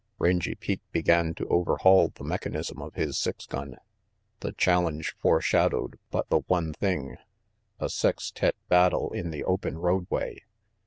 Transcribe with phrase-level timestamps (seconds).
[0.17, 3.77] Rangy Pete began to overhaul the mechanism of his six gun.
[4.39, 7.17] The challenge foreshadowed but the one thing
[7.79, 10.39] a sextette battle in the open roadway.